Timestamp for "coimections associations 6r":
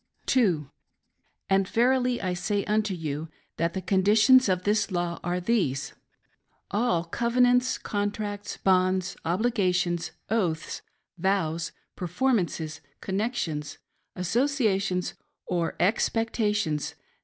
12.99-15.73